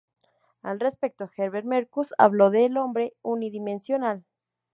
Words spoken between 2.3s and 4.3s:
de "El hombre unidimensional".